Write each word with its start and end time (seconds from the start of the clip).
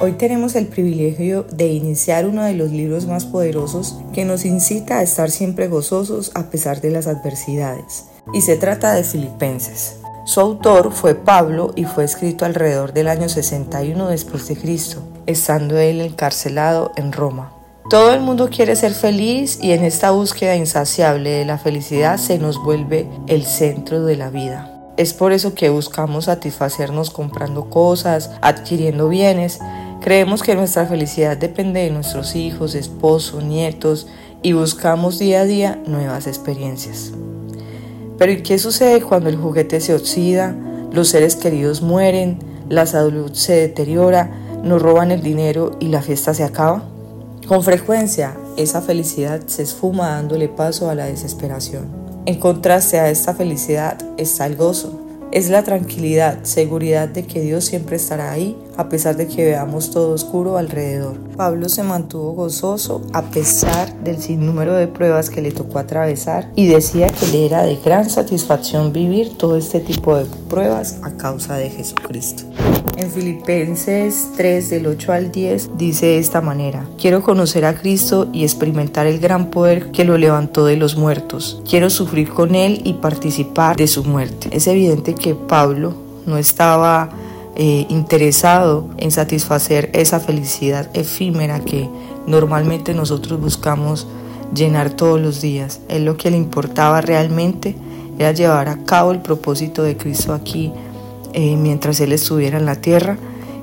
Hoy 0.00 0.12
tenemos 0.12 0.54
el 0.54 0.68
privilegio 0.68 1.42
de 1.50 1.66
iniciar 1.66 2.24
uno 2.24 2.44
de 2.44 2.54
los 2.54 2.70
libros 2.70 3.06
más 3.06 3.24
poderosos 3.24 3.96
que 4.12 4.24
nos 4.24 4.44
incita 4.44 4.98
a 4.98 5.02
estar 5.02 5.28
siempre 5.28 5.66
gozosos 5.66 6.30
a 6.36 6.50
pesar 6.50 6.80
de 6.80 6.92
las 6.92 7.08
adversidades. 7.08 8.04
Y 8.32 8.42
se 8.42 8.56
trata 8.56 8.94
de 8.94 9.02
Filipenses. 9.02 9.96
Su 10.24 10.38
autor 10.38 10.92
fue 10.92 11.16
Pablo 11.16 11.72
y 11.74 11.84
fue 11.84 12.04
escrito 12.04 12.44
alrededor 12.44 12.92
del 12.92 13.08
año 13.08 13.28
61 13.28 14.06
después 14.06 14.46
de 14.46 14.56
Cristo, 14.56 15.02
estando 15.26 15.76
él 15.78 16.00
encarcelado 16.00 16.92
en 16.94 17.10
Roma. 17.10 17.52
Todo 17.90 18.12
el 18.12 18.20
mundo 18.20 18.50
quiere 18.50 18.76
ser 18.76 18.92
feliz 18.92 19.58
y 19.60 19.72
en 19.72 19.82
esta 19.82 20.12
búsqueda 20.12 20.54
insaciable 20.54 21.30
de 21.30 21.44
la 21.44 21.58
felicidad 21.58 22.18
se 22.18 22.38
nos 22.38 22.62
vuelve 22.62 23.08
el 23.26 23.44
centro 23.44 24.04
de 24.04 24.14
la 24.16 24.30
vida. 24.30 24.78
Es 24.98 25.14
por 25.14 25.30
eso 25.30 25.54
que 25.54 25.70
buscamos 25.70 26.24
satisfacernos 26.24 27.10
comprando 27.10 27.70
cosas, 27.70 28.32
adquiriendo 28.42 29.08
bienes. 29.08 29.60
Creemos 30.00 30.42
que 30.42 30.54
nuestra 30.54 30.86
felicidad 30.86 31.36
depende 31.36 31.80
de 31.80 31.90
nuestros 31.90 32.36
hijos, 32.36 32.74
esposos, 32.74 33.42
nietos 33.42 34.06
y 34.42 34.52
buscamos 34.52 35.18
día 35.18 35.40
a 35.40 35.44
día 35.44 35.82
nuevas 35.86 36.26
experiencias. 36.26 37.12
Pero 38.16 38.32
¿y 38.32 38.42
qué 38.42 38.58
sucede 38.58 39.02
cuando 39.02 39.28
el 39.28 39.36
juguete 39.36 39.80
se 39.80 39.94
oxida, 39.94 40.54
los 40.92 41.08
seres 41.08 41.34
queridos 41.34 41.82
mueren, 41.82 42.38
la 42.68 42.86
salud 42.86 43.32
se 43.32 43.54
deteriora, 43.54 44.30
nos 44.62 44.80
roban 44.80 45.10
el 45.10 45.22
dinero 45.22 45.76
y 45.80 45.88
la 45.88 46.00
fiesta 46.00 46.32
se 46.32 46.44
acaba? 46.44 46.84
Con 47.48 47.62
frecuencia, 47.62 48.36
esa 48.56 48.80
felicidad 48.80 49.40
se 49.46 49.62
esfuma 49.62 50.10
dándole 50.10 50.48
paso 50.48 50.90
a 50.90 50.94
la 50.94 51.06
desesperación. 51.06 51.88
En 52.24 52.38
contraste 52.38 53.00
a 53.00 53.10
esta 53.10 53.34
felicidad 53.34 53.98
está 54.16 54.46
el 54.46 54.56
gozo, 54.56 55.07
es 55.30 55.50
la 55.50 55.62
tranquilidad, 55.62 56.44
seguridad 56.44 57.08
de 57.08 57.26
que 57.26 57.40
Dios 57.40 57.64
siempre 57.64 57.96
estará 57.96 58.32
ahí 58.32 58.56
a 58.76 58.88
pesar 58.88 59.16
de 59.16 59.26
que 59.26 59.44
veamos 59.44 59.90
todo 59.90 60.12
oscuro 60.12 60.56
alrededor. 60.56 61.18
Pablo 61.36 61.68
se 61.68 61.82
mantuvo 61.82 62.32
gozoso 62.32 63.02
a 63.12 63.22
pesar 63.22 63.94
del 64.02 64.18
sinnúmero 64.18 64.74
de 64.74 64.88
pruebas 64.88 65.30
que 65.30 65.42
le 65.42 65.50
tocó 65.50 65.78
atravesar 65.78 66.50
y 66.54 66.66
decía 66.66 67.08
que 67.08 67.26
le 67.26 67.46
era 67.46 67.62
de 67.62 67.76
gran 67.76 68.08
satisfacción 68.08 68.92
vivir 68.92 69.36
todo 69.36 69.56
este 69.56 69.80
tipo 69.80 70.16
de 70.16 70.26
pruebas 70.48 70.98
a 71.02 71.10
causa 71.16 71.56
de 71.56 71.70
Jesucristo. 71.70 72.44
En 72.98 73.12
Filipenses 73.12 74.32
3 74.36 74.70
del 74.70 74.88
8 74.88 75.12
al 75.12 75.30
10 75.30 75.78
dice 75.78 76.06
de 76.06 76.18
esta 76.18 76.40
manera, 76.40 76.84
quiero 77.00 77.22
conocer 77.22 77.64
a 77.64 77.76
Cristo 77.76 78.28
y 78.32 78.42
experimentar 78.42 79.06
el 79.06 79.20
gran 79.20 79.50
poder 79.50 79.92
que 79.92 80.02
lo 80.02 80.18
levantó 80.18 80.66
de 80.66 80.76
los 80.76 80.96
muertos. 80.96 81.62
Quiero 81.64 81.90
sufrir 81.90 82.30
con 82.30 82.56
Él 82.56 82.80
y 82.82 82.94
participar 82.94 83.76
de 83.76 83.86
su 83.86 84.02
muerte. 84.02 84.48
Es 84.50 84.66
evidente 84.66 85.14
que 85.14 85.36
Pablo 85.36 85.94
no 86.26 86.38
estaba 86.38 87.10
eh, 87.54 87.86
interesado 87.88 88.88
en 88.96 89.12
satisfacer 89.12 89.90
esa 89.92 90.18
felicidad 90.18 90.90
efímera 90.92 91.60
que 91.60 91.88
normalmente 92.26 92.94
nosotros 92.94 93.40
buscamos 93.40 94.08
llenar 94.52 94.90
todos 94.90 95.20
los 95.20 95.40
días. 95.40 95.82
Él 95.88 96.04
lo 96.04 96.16
que 96.16 96.32
le 96.32 96.36
importaba 96.36 97.00
realmente 97.00 97.76
era 98.18 98.32
llevar 98.32 98.68
a 98.68 98.82
cabo 98.82 99.12
el 99.12 99.20
propósito 99.20 99.84
de 99.84 99.96
Cristo 99.96 100.34
aquí 100.34 100.72
eh, 101.32 101.56
mientras 101.56 102.00
él 102.00 102.12
estuviera 102.12 102.58
en 102.58 102.66
la 102.66 102.76
tierra 102.76 103.16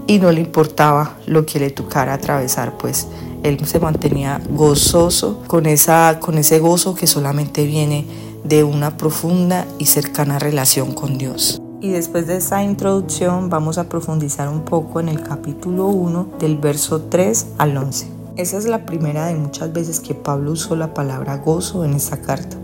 y 0.07 0.19
no 0.19 0.31
le 0.31 0.41
importaba 0.41 1.17
lo 1.25 1.45
que 1.45 1.59
le 1.59 1.69
tocara 1.71 2.13
atravesar, 2.13 2.77
pues 2.77 3.07
él 3.43 3.63
se 3.65 3.79
mantenía 3.79 4.41
gozoso 4.49 5.43
con, 5.47 5.65
esa, 5.65 6.19
con 6.19 6.37
ese 6.37 6.59
gozo 6.59 6.95
que 6.95 7.07
solamente 7.07 7.65
viene 7.65 8.05
de 8.43 8.63
una 8.63 8.97
profunda 8.97 9.65
y 9.79 9.85
cercana 9.87 10.39
relación 10.39 10.93
con 10.93 11.17
Dios. 11.17 11.61
Y 11.81 11.89
después 11.89 12.25
de 12.25 12.37
esta 12.37 12.63
introducción 12.63 13.49
vamos 13.49 13.77
a 13.77 13.89
profundizar 13.89 14.49
un 14.49 14.61
poco 14.61 14.99
en 14.99 15.09
el 15.09 15.21
capítulo 15.21 15.87
1 15.87 16.29
del 16.39 16.57
verso 16.57 17.01
3 17.01 17.47
al 17.57 17.77
11. 17.77 18.07
Esa 18.37 18.57
es 18.57 18.65
la 18.65 18.85
primera 18.85 19.27
de 19.27 19.35
muchas 19.35 19.71
veces 19.71 19.99
que 19.99 20.13
Pablo 20.13 20.51
usó 20.51 20.75
la 20.75 20.93
palabra 20.93 21.37
gozo 21.37 21.85
en 21.85 21.93
esta 21.93 22.17
carta. 22.17 22.57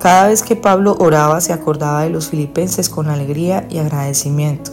Cada 0.00 0.28
vez 0.28 0.42
que 0.42 0.56
Pablo 0.56 0.96
oraba 0.98 1.42
se 1.42 1.52
acordaba 1.52 2.04
de 2.04 2.10
los 2.10 2.28
filipenses 2.28 2.88
con 2.88 3.10
alegría 3.10 3.66
y 3.68 3.76
agradecimiento. 3.76 4.70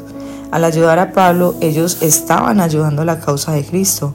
Al 0.51 0.63
ayudar 0.63 0.99
a 0.99 1.11
Pablo, 1.11 1.53
ellos 1.59 2.01
estaban 2.01 2.61
ayudando 2.61 3.01
a 3.01 3.05
la 3.05 3.19
causa 3.19 3.51
de 3.51 3.65
Cristo. 3.65 4.13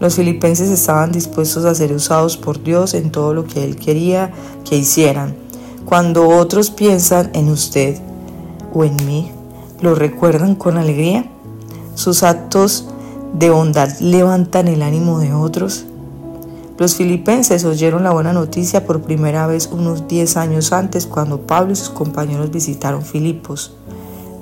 Los 0.00 0.14
filipenses 0.14 0.70
estaban 0.70 1.12
dispuestos 1.12 1.66
a 1.66 1.74
ser 1.74 1.92
usados 1.92 2.38
por 2.38 2.62
Dios 2.62 2.94
en 2.94 3.12
todo 3.12 3.34
lo 3.34 3.44
que 3.44 3.62
Él 3.62 3.76
quería 3.76 4.32
que 4.64 4.78
hicieran. 4.78 5.36
Cuando 5.84 6.28
otros 6.28 6.70
piensan 6.70 7.28
en 7.34 7.50
usted 7.50 7.98
o 8.72 8.84
en 8.84 8.96
mí, 9.04 9.30
¿lo 9.82 9.94
recuerdan 9.94 10.54
con 10.54 10.78
alegría? 10.78 11.26
¿Sus 11.94 12.22
actos 12.22 12.88
de 13.34 13.50
bondad 13.50 13.90
levantan 14.00 14.68
el 14.68 14.80
ánimo 14.80 15.18
de 15.18 15.34
otros? 15.34 15.84
Los 16.76 16.96
filipenses 16.96 17.64
oyeron 17.64 18.02
la 18.02 18.10
buena 18.10 18.32
noticia 18.32 18.84
por 18.84 19.02
primera 19.02 19.46
vez 19.46 19.68
unos 19.70 20.08
10 20.08 20.36
años 20.36 20.72
antes 20.72 21.06
cuando 21.06 21.46
Pablo 21.46 21.72
y 21.72 21.76
sus 21.76 21.90
compañeros 21.90 22.50
visitaron 22.50 23.02
Filipos 23.02 23.74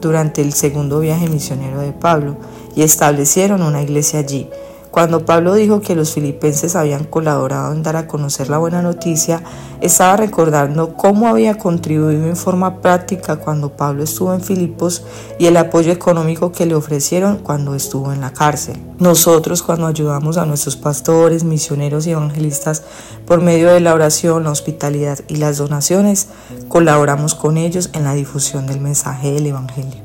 durante 0.01 0.41
el 0.41 0.55
segundo 0.55 1.01
viaje 1.01 1.29
misionero 1.29 1.81
de 1.81 1.93
Pablo 1.93 2.37
y 2.75 2.83
establecieron 2.83 3.63
una 3.63 3.83
iglesia 3.83 4.21
allí. 4.21 4.49
Cuando 4.93 5.25
Pablo 5.25 5.55
dijo 5.55 5.81
que 5.81 5.95
los 5.95 6.13
filipenses 6.13 6.77
habían 6.77 7.05
colaborado 7.05 7.73
en 7.73 7.83
dar 7.83 7.97
a 7.97 8.07
conocer 8.07 8.51
la 8.51 8.59
buena 8.59 8.83
noticia, 8.83 9.43
estaba 9.81 10.19
recordando 10.19 10.99
cómo 10.99 11.29
había 11.29 11.57
contribuido 11.57 12.27
en 12.27 12.37
forma 12.37 12.83
práctica 12.83 13.37
cuando 13.37 13.75
Pablo 13.75 14.05
estuvo 14.05 14.35
en 14.35 14.43
Filipos 14.43 15.03
y 15.39 15.47
el 15.47 15.57
apoyo 15.57 15.91
económico 15.93 16.53
que 16.53 16.67
le 16.67 16.75
ofrecieron 16.75 17.39
cuando 17.39 17.75
estuvo 17.75 18.13
en 18.13 18.21
la 18.21 18.35
cárcel. 18.35 18.77
Nosotros 18.99 19.63
cuando 19.63 19.87
ayudamos 19.87 20.37
a 20.37 20.45
nuestros 20.45 20.77
pastores, 20.77 21.43
misioneros 21.43 22.07
y 22.07 22.11
evangelistas 22.11 22.83
por 23.27 23.41
medio 23.41 23.73
de 23.73 23.81
la 23.81 23.95
oración, 23.95 24.45
la 24.45 24.51
hospitalidad 24.51 25.21
y 25.27 25.37
las 25.37 25.57
donaciones, 25.57 26.29
colaboramos 26.69 27.35
con 27.35 27.57
ellos 27.57 27.89
en 27.95 28.05
la 28.05 28.13
difusión 28.13 28.67
del 28.67 28.83
mensaje 28.83 29.33
del 29.33 29.47
Evangelio. 29.47 30.03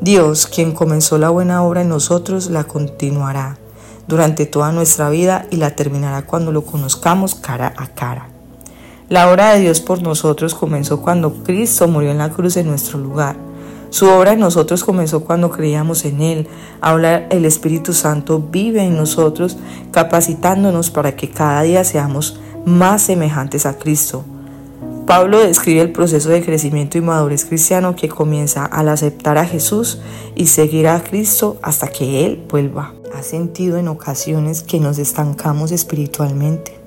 Dios, 0.00 0.46
quien 0.46 0.72
comenzó 0.72 1.18
la 1.18 1.28
buena 1.28 1.62
obra 1.62 1.82
en 1.82 1.90
nosotros, 1.90 2.48
la 2.48 2.64
continuará 2.64 3.58
durante 4.08 4.46
toda 4.46 4.72
nuestra 4.72 5.10
vida 5.10 5.46
y 5.50 5.56
la 5.56 5.76
terminará 5.76 6.22
cuando 6.22 6.50
lo 6.50 6.64
conozcamos 6.64 7.34
cara 7.34 7.72
a 7.76 7.86
cara. 7.88 8.28
La 9.08 9.30
obra 9.30 9.52
de 9.52 9.60
Dios 9.60 9.80
por 9.80 10.02
nosotros 10.02 10.54
comenzó 10.54 11.00
cuando 11.00 11.44
Cristo 11.44 11.86
murió 11.88 12.10
en 12.10 12.18
la 12.18 12.30
cruz 12.30 12.56
en 12.56 12.66
nuestro 12.66 12.98
lugar. 12.98 13.36
Su 13.90 14.06
obra 14.06 14.32
en 14.32 14.40
nosotros 14.40 14.84
comenzó 14.84 15.24
cuando 15.24 15.50
creíamos 15.50 16.04
en 16.04 16.20
Él. 16.20 16.48
Ahora 16.80 17.26
el 17.30 17.46
Espíritu 17.46 17.94
Santo 17.94 18.38
vive 18.38 18.82
en 18.82 18.96
nosotros, 18.96 19.56
capacitándonos 19.92 20.90
para 20.90 21.16
que 21.16 21.30
cada 21.30 21.62
día 21.62 21.84
seamos 21.84 22.38
más 22.66 23.02
semejantes 23.02 23.64
a 23.64 23.78
Cristo. 23.78 24.24
Pablo 25.06 25.38
describe 25.38 25.80
el 25.80 25.92
proceso 25.92 26.28
de 26.28 26.44
crecimiento 26.44 26.98
y 26.98 27.00
madurez 27.00 27.46
cristiano 27.46 27.96
que 27.96 28.10
comienza 28.10 28.66
al 28.66 28.90
aceptar 28.90 29.38
a 29.38 29.46
Jesús 29.46 30.00
y 30.34 30.48
seguir 30.48 30.86
a 30.86 31.02
Cristo 31.02 31.56
hasta 31.62 31.88
que 31.88 32.26
Él 32.26 32.44
vuelva. 32.46 32.97
¿Ha 33.14 33.22
sentido 33.22 33.78
en 33.78 33.88
ocasiones 33.88 34.62
que 34.62 34.80
nos 34.80 34.98
estancamos 34.98 35.72
espiritualmente? 35.72 36.78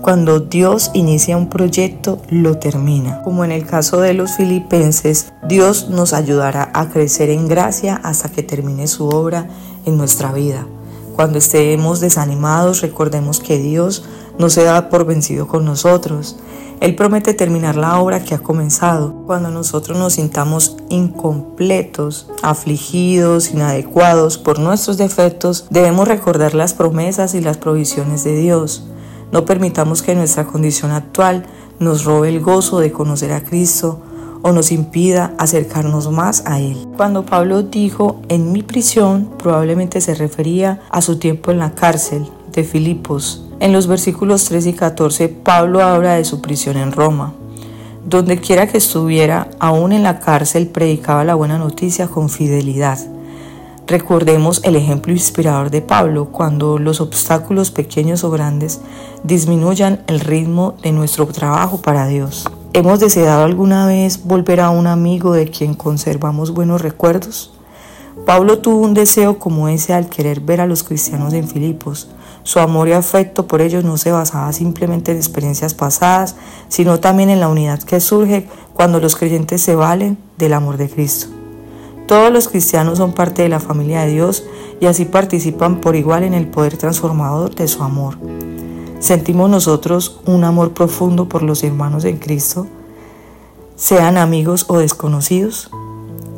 Cuando 0.00 0.38
Dios 0.40 0.92
inicia 0.94 1.36
un 1.36 1.48
proyecto, 1.48 2.22
lo 2.30 2.58
termina. 2.58 3.20
Como 3.22 3.44
en 3.44 3.50
el 3.50 3.66
caso 3.66 4.00
de 4.00 4.14
los 4.14 4.36
filipenses, 4.36 5.32
Dios 5.48 5.88
nos 5.88 6.12
ayudará 6.12 6.70
a 6.72 6.88
crecer 6.88 7.30
en 7.30 7.48
gracia 7.48 8.00
hasta 8.04 8.28
que 8.30 8.42
termine 8.42 8.86
su 8.86 9.08
obra 9.08 9.48
en 9.84 9.98
nuestra 9.98 10.32
vida. 10.32 10.66
Cuando 11.16 11.38
estemos 11.38 11.98
desanimados, 11.98 12.80
recordemos 12.80 13.40
que 13.40 13.58
Dios 13.58 14.04
no 14.38 14.50
se 14.50 14.64
da 14.64 14.88
por 14.88 15.04
vencido 15.04 15.46
con 15.46 15.64
nosotros. 15.64 16.36
Él 16.80 16.94
promete 16.94 17.34
terminar 17.34 17.74
la 17.76 17.98
obra 17.98 18.22
que 18.22 18.34
ha 18.34 18.38
comenzado. 18.38 19.12
Cuando 19.26 19.50
nosotros 19.50 19.98
nos 19.98 20.12
sintamos 20.12 20.76
incompletos, 20.88 22.30
afligidos, 22.42 23.50
inadecuados 23.50 24.38
por 24.38 24.60
nuestros 24.60 24.96
defectos, 24.96 25.66
debemos 25.70 26.06
recordar 26.06 26.54
las 26.54 26.74
promesas 26.74 27.34
y 27.34 27.40
las 27.40 27.56
provisiones 27.56 28.22
de 28.22 28.36
Dios. 28.36 28.84
No 29.32 29.44
permitamos 29.44 30.02
que 30.02 30.14
nuestra 30.14 30.46
condición 30.46 30.92
actual 30.92 31.46
nos 31.80 32.04
robe 32.04 32.28
el 32.28 32.40
gozo 32.40 32.78
de 32.78 32.92
conocer 32.92 33.32
a 33.32 33.42
Cristo 33.42 34.00
o 34.42 34.52
nos 34.52 34.70
impida 34.70 35.34
acercarnos 35.36 36.10
más 36.10 36.44
a 36.46 36.60
Él. 36.60 36.86
Cuando 36.96 37.26
Pablo 37.26 37.64
dijo 37.64 38.20
en 38.28 38.52
mi 38.52 38.62
prisión, 38.62 39.30
probablemente 39.36 40.00
se 40.00 40.14
refería 40.14 40.80
a 40.90 41.02
su 41.02 41.18
tiempo 41.18 41.50
en 41.50 41.58
la 41.58 41.74
cárcel 41.74 42.30
de 42.52 42.62
Filipos, 42.64 43.47
en 43.60 43.72
los 43.72 43.86
versículos 43.86 44.44
3 44.44 44.66
y 44.66 44.72
14, 44.72 45.28
Pablo 45.28 45.82
habla 45.82 46.14
de 46.14 46.24
su 46.24 46.40
prisión 46.40 46.76
en 46.76 46.92
Roma. 46.92 47.34
Donde 48.04 48.40
quiera 48.40 48.66
que 48.66 48.78
estuviera, 48.78 49.48
aún 49.58 49.92
en 49.92 50.02
la 50.02 50.20
cárcel, 50.20 50.68
predicaba 50.68 51.24
la 51.24 51.34
buena 51.34 51.58
noticia 51.58 52.06
con 52.06 52.28
fidelidad. 52.30 52.98
Recordemos 53.86 54.60
el 54.64 54.76
ejemplo 54.76 55.12
inspirador 55.12 55.70
de 55.70 55.80
Pablo 55.80 56.26
cuando 56.26 56.78
los 56.78 57.00
obstáculos 57.00 57.70
pequeños 57.70 58.22
o 58.22 58.30
grandes 58.30 58.80
disminuyan 59.24 60.02
el 60.06 60.20
ritmo 60.20 60.74
de 60.82 60.92
nuestro 60.92 61.26
trabajo 61.26 61.78
para 61.82 62.06
Dios. 62.06 62.46
¿Hemos 62.74 63.00
deseado 63.00 63.44
alguna 63.44 63.86
vez 63.86 64.24
volver 64.24 64.60
a 64.60 64.70
un 64.70 64.86
amigo 64.86 65.32
de 65.32 65.48
quien 65.48 65.74
conservamos 65.74 66.52
buenos 66.52 66.82
recuerdos? 66.82 67.57
Pablo 68.26 68.58
tuvo 68.58 68.78
un 68.78 68.94
deseo 68.94 69.38
como 69.38 69.68
ese 69.68 69.94
al 69.94 70.08
querer 70.08 70.40
ver 70.40 70.60
a 70.60 70.66
los 70.66 70.82
cristianos 70.82 71.32
en 71.32 71.48
Filipos. 71.48 72.08
Su 72.42 72.60
amor 72.60 72.88
y 72.88 72.92
afecto 72.92 73.46
por 73.46 73.60
ellos 73.60 73.84
no 73.84 73.96
se 73.96 74.12
basaba 74.12 74.52
simplemente 74.52 75.12
en 75.12 75.16
experiencias 75.16 75.74
pasadas, 75.74 76.36
sino 76.68 77.00
también 77.00 77.30
en 77.30 77.40
la 77.40 77.48
unidad 77.48 77.82
que 77.82 78.00
surge 78.00 78.46
cuando 78.74 79.00
los 79.00 79.16
creyentes 79.16 79.62
se 79.62 79.74
valen 79.74 80.18
del 80.36 80.52
amor 80.52 80.76
de 80.76 80.88
Cristo. 80.88 81.28
Todos 82.06 82.32
los 82.32 82.48
cristianos 82.48 82.98
son 82.98 83.12
parte 83.12 83.42
de 83.42 83.50
la 83.50 83.60
familia 83.60 84.00
de 84.00 84.12
Dios 84.12 84.44
y 84.80 84.86
así 84.86 85.04
participan 85.04 85.80
por 85.80 85.94
igual 85.94 86.24
en 86.24 86.32
el 86.32 86.46
poder 86.46 86.78
transformador 86.78 87.54
de 87.54 87.68
su 87.68 87.82
amor. 87.82 88.16
¿Sentimos 88.98 89.50
nosotros 89.50 90.20
un 90.26 90.42
amor 90.44 90.72
profundo 90.72 91.28
por 91.28 91.42
los 91.42 91.62
hermanos 91.62 92.04
en 92.04 92.16
Cristo? 92.16 92.66
Sean 93.76 94.16
amigos 94.16 94.64
o 94.68 94.78
desconocidos. 94.78 95.70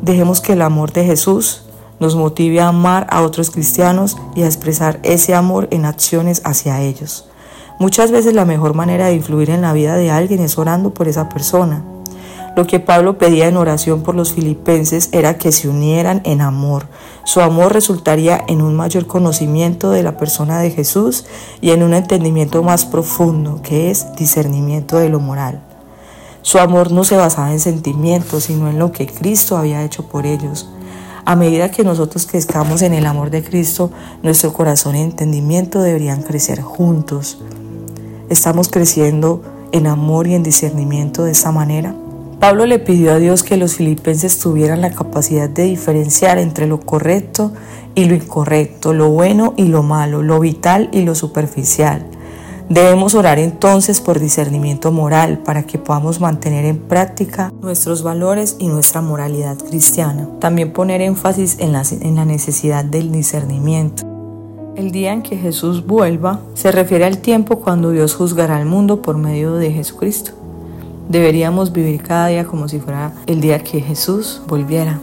Dejemos 0.01 0.41
que 0.41 0.53
el 0.53 0.61
amor 0.61 0.91
de 0.91 1.05
Jesús 1.05 1.63
nos 2.01 2.15
motive 2.15 2.59
a 2.59 2.67
amar 2.67 3.07
a 3.09 3.21
otros 3.21 3.51
cristianos 3.51 4.17
y 4.35 4.41
a 4.41 4.47
expresar 4.47 4.99
ese 5.03 5.35
amor 5.35 5.69
en 5.71 5.85
acciones 5.85 6.41
hacia 6.43 6.81
ellos. 6.81 7.29
Muchas 7.79 8.11
veces 8.11 8.33
la 8.33 8.43
mejor 8.43 8.73
manera 8.73 9.05
de 9.07 9.15
influir 9.15 9.51
en 9.51 9.61
la 9.61 9.71
vida 9.71 9.95
de 9.95 10.11
alguien 10.11 10.41
es 10.41 10.57
orando 10.57 10.93
por 10.93 11.07
esa 11.07 11.29
persona. 11.29 11.85
Lo 12.55 12.67
que 12.67 12.79
Pablo 12.79 13.17
pedía 13.17 13.47
en 13.47 13.55
oración 13.55 14.01
por 14.01 14.15
los 14.15 14.33
filipenses 14.33 15.09
era 15.13 15.37
que 15.37 15.51
se 15.51 15.69
unieran 15.69 16.21
en 16.25 16.41
amor. 16.41 16.87
Su 17.23 17.39
amor 17.39 17.71
resultaría 17.71 18.43
en 18.47 18.61
un 18.61 18.75
mayor 18.75 19.07
conocimiento 19.07 19.91
de 19.91 20.03
la 20.03 20.17
persona 20.17 20.59
de 20.59 20.71
Jesús 20.71 21.25
y 21.61 21.69
en 21.69 21.81
un 21.81 21.93
entendimiento 21.93 22.61
más 22.61 22.83
profundo, 22.85 23.61
que 23.61 23.89
es 23.89 24.13
discernimiento 24.15 24.97
de 24.97 25.09
lo 25.09 25.19
moral. 25.19 25.61
Su 26.41 26.57
amor 26.57 26.91
no 26.91 27.03
se 27.03 27.15
basaba 27.15 27.51
en 27.51 27.59
sentimientos, 27.59 28.45
sino 28.45 28.69
en 28.69 28.79
lo 28.79 28.91
que 28.91 29.05
Cristo 29.05 29.55
había 29.55 29.83
hecho 29.83 30.07
por 30.07 30.25
ellos. 30.25 30.67
A 31.31 31.37
medida 31.37 31.71
que 31.71 31.85
nosotros 31.85 32.27
crezcamos 32.27 32.81
en 32.81 32.93
el 32.93 33.05
amor 33.05 33.29
de 33.29 33.41
Cristo, 33.41 33.89
nuestro 34.21 34.51
corazón 34.51 34.97
y 34.97 35.01
entendimiento 35.01 35.81
deberían 35.81 36.23
crecer 36.23 36.59
juntos. 36.59 37.37
¿Estamos 38.29 38.67
creciendo 38.67 39.41
en 39.71 39.87
amor 39.87 40.27
y 40.27 40.35
en 40.35 40.43
discernimiento 40.43 41.23
de 41.23 41.31
esa 41.31 41.53
manera? 41.53 41.95
Pablo 42.41 42.65
le 42.65 42.79
pidió 42.79 43.13
a 43.13 43.17
Dios 43.17 43.43
que 43.43 43.55
los 43.55 43.75
filipenses 43.75 44.39
tuvieran 44.39 44.81
la 44.81 44.91
capacidad 44.91 45.49
de 45.49 45.63
diferenciar 45.63 46.37
entre 46.37 46.67
lo 46.67 46.81
correcto 46.81 47.53
y 47.95 48.07
lo 48.07 48.15
incorrecto, 48.15 48.91
lo 48.91 49.07
bueno 49.07 49.53
y 49.55 49.69
lo 49.69 49.83
malo, 49.83 50.23
lo 50.23 50.37
vital 50.41 50.89
y 50.91 51.03
lo 51.03 51.15
superficial. 51.15 52.07
Debemos 52.71 53.15
orar 53.15 53.37
entonces 53.37 53.99
por 53.99 54.17
discernimiento 54.17 54.93
moral 54.93 55.39
para 55.39 55.63
que 55.63 55.77
podamos 55.77 56.21
mantener 56.21 56.63
en 56.63 56.77
práctica 56.77 57.51
nuestros 57.61 58.01
valores 58.01 58.55
y 58.59 58.69
nuestra 58.69 59.01
moralidad 59.01 59.57
cristiana. 59.57 60.29
También 60.39 60.71
poner 60.71 61.01
énfasis 61.01 61.57
en 61.59 61.73
la, 61.73 61.83
en 61.99 62.15
la 62.15 62.23
necesidad 62.23 62.85
del 62.85 63.11
discernimiento. 63.11 64.03
El 64.77 64.91
día 64.91 65.11
en 65.11 65.21
que 65.21 65.35
Jesús 65.35 65.85
vuelva 65.85 66.39
se 66.53 66.71
refiere 66.71 67.03
al 67.03 67.17
tiempo 67.17 67.59
cuando 67.59 67.91
Dios 67.91 68.15
juzgará 68.15 68.55
al 68.55 68.67
mundo 68.67 69.01
por 69.01 69.17
medio 69.17 69.55
de 69.55 69.73
Jesucristo. 69.73 70.31
Deberíamos 71.09 71.73
vivir 71.73 72.01
cada 72.01 72.27
día 72.27 72.45
como 72.45 72.69
si 72.69 72.79
fuera 72.79 73.11
el 73.27 73.41
día 73.41 73.59
que 73.59 73.81
Jesús 73.81 74.43
volviera. 74.47 74.97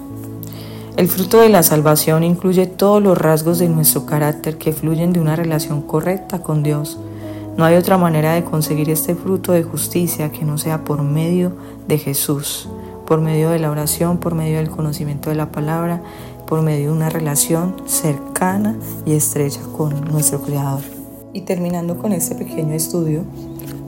El 0.96 1.06
fruto 1.06 1.38
de 1.38 1.50
la 1.50 1.62
salvación 1.62 2.24
incluye 2.24 2.66
todos 2.66 3.02
los 3.02 3.18
rasgos 3.18 3.58
de 3.58 3.68
nuestro 3.68 4.06
carácter 4.06 4.56
que 4.56 4.72
fluyen 4.72 5.12
de 5.12 5.20
una 5.20 5.36
relación 5.36 5.82
correcta 5.82 6.42
con 6.42 6.62
Dios 6.62 6.98
no 7.58 7.64
hay 7.64 7.74
otra 7.74 7.98
manera 7.98 8.34
de 8.34 8.44
conseguir 8.44 8.88
este 8.88 9.16
fruto 9.16 9.50
de 9.50 9.64
justicia 9.64 10.30
que 10.30 10.44
no 10.44 10.58
sea 10.58 10.84
por 10.84 11.02
medio 11.02 11.50
de 11.88 11.98
Jesús, 11.98 12.68
por 13.04 13.20
medio 13.20 13.50
de 13.50 13.58
la 13.58 13.72
oración, 13.72 14.18
por 14.18 14.36
medio 14.36 14.58
del 14.58 14.70
conocimiento 14.70 15.28
de 15.28 15.34
la 15.34 15.50
palabra, 15.50 16.00
por 16.46 16.62
medio 16.62 16.90
de 16.90 16.96
una 16.96 17.10
relación 17.10 17.74
cercana 17.84 18.78
y 19.04 19.14
estrecha 19.14 19.60
con 19.76 20.04
nuestro 20.04 20.40
Creador. 20.40 20.82
Y 21.32 21.40
terminando 21.40 21.98
con 21.98 22.12
este 22.12 22.36
pequeño 22.36 22.74
estudio, 22.74 23.24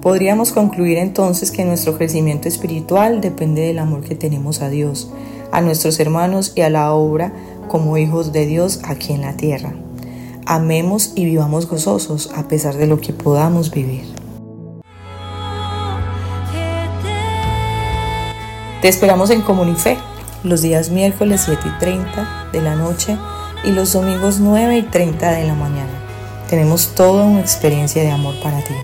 podríamos 0.03 0.51
concluir 0.51 0.99
entonces 0.99 1.53
que 1.53 1.65
nuestro 1.65 1.97
crecimiento 1.97 2.49
espiritual 2.49 3.21
depende 3.21 3.63
del 3.63 3.79
amor 3.79 4.01
que 4.01 4.17
tenemos 4.17 4.63
a 4.63 4.69
Dios, 4.69 5.13
a 5.53 5.61
nuestros 5.61 6.01
hermanos 6.01 6.55
y 6.57 6.63
a 6.63 6.71
la 6.71 6.93
obra 6.93 7.33
como 7.69 7.97
hijos 7.99 8.33
de 8.33 8.47
Dios 8.47 8.81
aquí 8.83 9.13
en 9.13 9.21
la 9.21 9.37
tierra 9.37 9.75
amemos 10.51 11.13
y 11.15 11.27
vivamos 11.27 11.69
gozosos 11.69 12.29
a 12.35 12.49
pesar 12.49 12.77
de 12.77 12.89
lo 12.89 13.01
que 13.01 13.13
podamos 13.13 13.71
vivir. 13.71 14.03
Te 18.83 18.89
esperamos 18.89 19.31
en 19.31 19.43
Comunife 19.43 19.97
los 20.43 20.63
días 20.63 20.91
miércoles 20.91 21.43
7 21.45 21.63
y 21.65 21.79
30 21.79 22.49
de 22.53 22.63
la 22.63 22.75
noche 22.75 23.17
y 23.63 23.71
los 23.71 23.93
domingos 23.93 24.41
9 24.41 24.79
y 24.79 24.83
30 24.83 25.31
de 25.31 25.45
la 25.45 25.55
mañana. 25.55 25.93
Tenemos 26.49 26.97
toda 26.97 27.25
una 27.25 27.41
experiencia 27.41 28.03
de 28.03 28.11
amor 28.11 28.35
para 28.43 28.59
ti. 28.65 28.75